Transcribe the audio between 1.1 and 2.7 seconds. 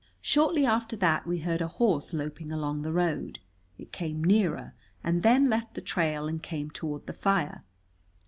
we heard a horse loping